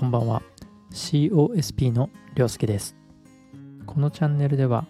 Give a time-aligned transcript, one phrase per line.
[0.00, 0.42] こんばんは。
[0.92, 2.96] COSP のりょうすけです。
[3.84, 4.86] このチャンネルでは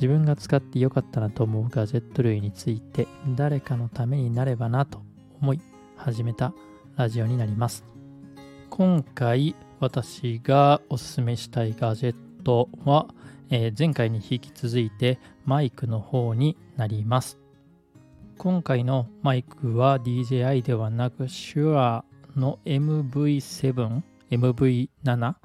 [0.00, 3.06] 自分が使ってよかったなと思うガジェット類について
[3.36, 5.00] 誰かのためになればなと
[5.40, 5.60] 思い
[5.94, 6.52] 始めた
[6.96, 7.84] ラジオになります。
[8.68, 13.06] 今回私がおすすめしたいガジェットは、
[13.48, 17.38] えー前回に引き続いてマイクの方になります。
[18.38, 22.02] 今回のマイクは DJI ではなく Shure
[22.34, 24.02] の MV7、
[24.32, 25.36] MV7 っ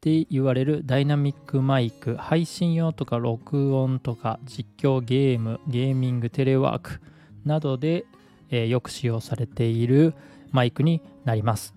[0.00, 7.00] て言われるダイナミックマイク、配信用とか録音とか実況ゲーム、ゲーミング、テレワーク
[7.44, 8.06] などで、
[8.50, 10.14] えーよく使用されている
[10.52, 11.74] マイクになります。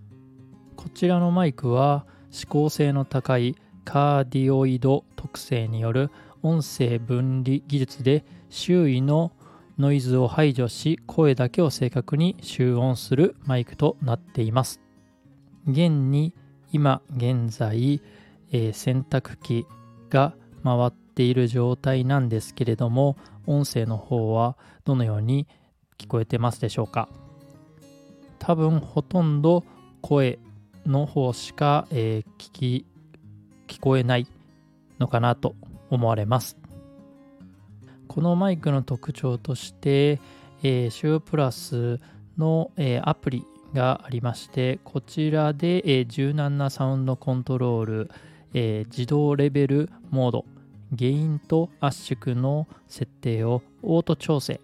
[0.76, 3.56] こちらのマイクは指向性の高い
[3.86, 6.10] カーディオイド特性による
[6.42, 9.32] 音声分離技術で周囲の
[9.78, 14.83] ノイズを排除し声だけを正確に集音するマイクとなっています
[15.68, 16.34] 現に
[16.72, 18.02] 今現在、
[18.52, 19.66] えー洗濯機
[20.10, 20.34] が
[20.64, 25.48] 回っている状態なんですけれども音声の方はどのように
[25.98, 27.10] 聞こえてますでしょうか？
[28.40, 29.64] 多分ほとんど
[30.02, 30.40] 声
[30.86, 32.86] の方しか、えー聞き
[33.68, 34.28] 聞こえない
[35.00, 35.56] のかなと
[35.90, 36.58] 思われます。
[38.08, 40.20] このマイクの特徴として、
[40.62, 42.00] えー、 ShurePlus
[42.38, 48.12] の、えーアプリがありまして、こちらで、えー柔軟なサウンドコントロール、
[48.54, 50.46] えー自動レベルモード、
[50.92, 54.62] ゲインと圧縮の設定をオート調整、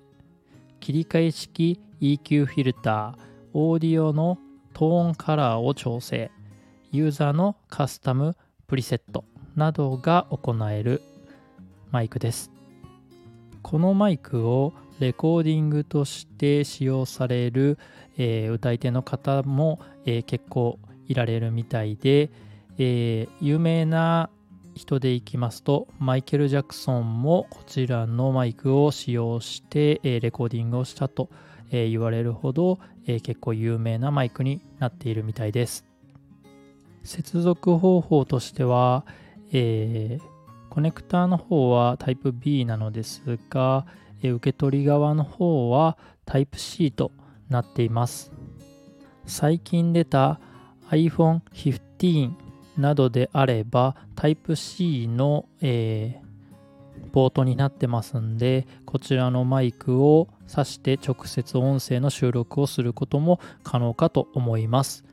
[0.79, 3.15] 切り替え式 EQ フィルター、
[3.53, 4.37] オーディオの
[4.73, 6.31] トーンカラーを調整、
[6.91, 8.35] ユーザーのカスタム
[8.67, 11.01] プリセットなどが行える
[11.91, 12.51] マイクです。
[13.61, 17.77] このマイクをレコーディングとして使用される、
[18.19, 22.29] えー歌い手の方も、えー結構いられるみたいで、
[22.77, 24.29] えー有名な
[24.75, 31.29] 人でいきますとマイケル・ジャクソンもこちらのマイクを使用して、えレコーディングをしたと、
[31.71, 35.85] え言われるほど、え結構有名なマイクになっているみたいです。
[37.03, 39.05] 接続方法としては、
[39.51, 40.19] え
[40.69, 43.85] コネクターの方はタイプ B なのですが、
[44.21, 47.11] え受け取り側の方はタイプ C と
[47.49, 48.31] なっています。
[49.25, 50.39] 最近出た
[50.89, 52.31] iPhone 15
[52.77, 56.29] などであればタイプ C の、えー
[57.13, 65.05] ポートになってますんでこちらのマイクを挿して直接音声の収録をすることも可能かと思います。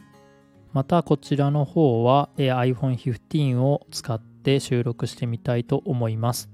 [0.72, 6.50] またこちらの方は、えー iPhone 15を使って収録してみたいと思います。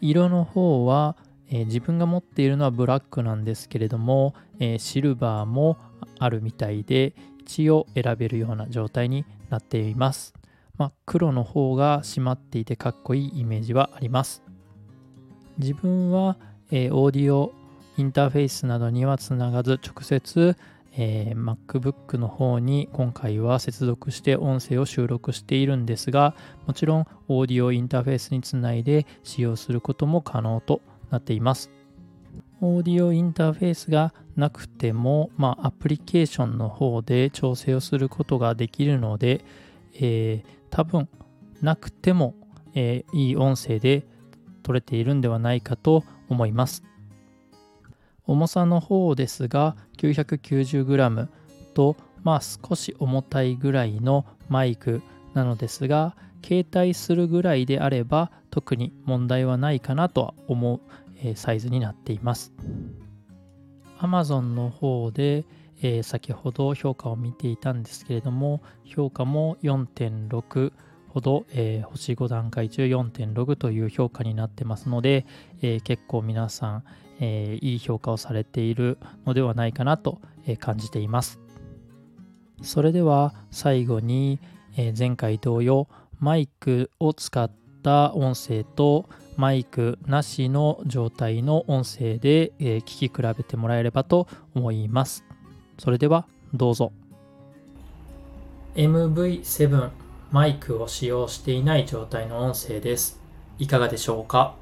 [0.00, 1.16] 色の方は、
[1.50, 5.76] えー自分が持っているのはブラックなんですけれども、えーシルバーも
[6.18, 10.34] あるみたいで一応選べるような状態になっています。
[10.78, 14.42] まあ、黒の方が締まっていてかっこいいイメージはあります。
[15.58, 16.36] 自分は、
[16.70, 17.52] えーオーディオ
[17.96, 20.56] インターフェースなどにはつながず直接、
[20.98, 26.34] え MacBook の方に今回は接続して音声を収録しているんですが
[26.66, 31.70] もちろんオーディオインターフェースにつないで使用することも可能とななっています。
[32.60, 39.44] オーディオインターフェースがなくても、まあ、アプリケーションの方で調整をすることができるので、
[39.94, 41.08] えー多分
[41.62, 42.34] なくても、
[42.74, 44.06] えーいい音声で
[44.62, 46.82] 取れているんではないかと思います。
[48.26, 51.28] 重さの方ですが 990g
[51.74, 55.02] とまあ少し重たいぐらいのマイク
[55.36, 60.80] なのですが携帯するぐらいであれば特に問題はないかなとは思う、
[61.18, 62.52] えーサイズになっています。
[63.98, 65.44] Amazon の方で、
[65.82, 70.72] えー先ほど評価を見ていたんですけれども評価も4.6
[71.08, 75.26] ほど、えー星5段階中4.6という評価になってますので、
[75.60, 76.84] えー結構皆さん、
[77.20, 81.40] えーいい評価をされているのではないかなと、え感じています。
[82.62, 84.38] それでは最後に、
[84.76, 85.88] えー前回同様
[86.20, 87.50] マイクを使っ
[87.82, 95.24] た音声とマイクなしの状態の音声で、えー聞き比べてもらえればと思います。
[95.78, 96.92] それではどうぞ。
[98.74, 99.90] MV7
[100.32, 103.20] マイクを使用していない状態の音声です。
[103.58, 104.54] いかがでしょうか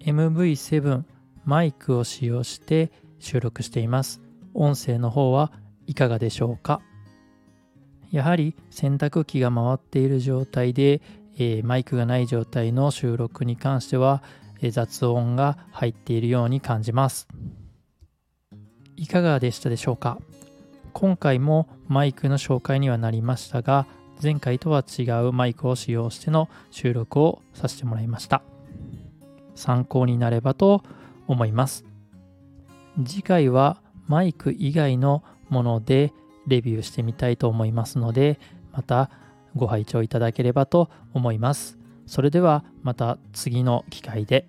[0.00, 1.02] ？MV7
[1.44, 4.20] マイクを使用して収録しています。
[4.54, 5.52] 音声の方は
[5.86, 6.80] いかがでしょうか？
[8.10, 11.02] やはり洗濯機が回っている状態で、
[11.36, 14.22] えーマイクがない状態の収録に関しては、
[14.60, 17.28] えー雑音が入っているように感じます。
[18.96, 20.18] いかがでしたでしょうか？
[20.92, 23.86] 今回もマイクの紹介にはなりましたが
[24.20, 28.42] 前回とは違うマイクを使用しての収録をさせてもらいました。
[29.54, 30.82] 参考になればと
[31.28, 31.84] 思います。
[33.04, 36.12] 次回はマイク以外のもので
[36.48, 38.40] レビューしてみたいと思いますので
[38.72, 39.10] また
[39.54, 41.78] ご拝聴いただければと思います。
[42.06, 44.48] それではまた次の機会で。